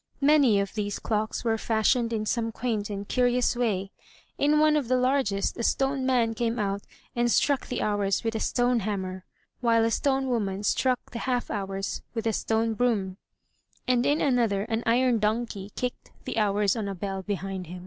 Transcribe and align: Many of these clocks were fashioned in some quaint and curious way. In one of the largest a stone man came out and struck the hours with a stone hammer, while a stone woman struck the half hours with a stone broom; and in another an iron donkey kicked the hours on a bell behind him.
Many 0.21 0.59
of 0.59 0.73
these 0.73 0.97
clocks 0.97 1.43
were 1.43 1.59
fashioned 1.59 2.11
in 2.11 2.25
some 2.25 2.51
quaint 2.51 2.89
and 2.89 3.07
curious 3.07 3.55
way. 3.55 3.91
In 4.39 4.57
one 4.57 4.75
of 4.75 4.87
the 4.87 4.97
largest 4.97 5.55
a 5.57 5.61
stone 5.61 6.07
man 6.07 6.33
came 6.33 6.57
out 6.57 6.81
and 7.15 7.29
struck 7.29 7.67
the 7.67 7.83
hours 7.83 8.23
with 8.23 8.33
a 8.33 8.39
stone 8.39 8.79
hammer, 8.79 9.25
while 9.59 9.85
a 9.85 9.91
stone 9.91 10.27
woman 10.27 10.63
struck 10.63 11.11
the 11.11 11.19
half 11.19 11.51
hours 11.51 12.01
with 12.15 12.25
a 12.25 12.33
stone 12.33 12.73
broom; 12.73 13.17
and 13.87 14.03
in 14.07 14.21
another 14.21 14.63
an 14.63 14.81
iron 14.87 15.19
donkey 15.19 15.69
kicked 15.75 16.09
the 16.25 16.39
hours 16.39 16.75
on 16.75 16.87
a 16.87 16.95
bell 16.95 17.21
behind 17.21 17.67
him. 17.67 17.79